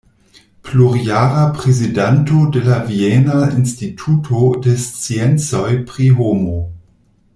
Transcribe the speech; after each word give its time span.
Plurjara 0.67 1.43
prezidanto 1.57 2.39
de 2.55 2.59
la 2.69 2.79
Viena 2.87 3.43
Instituto 3.59 4.49
de 4.65 4.75
Sciencoj 4.87 5.69
pri 5.93 6.09
Homo. 6.23 6.57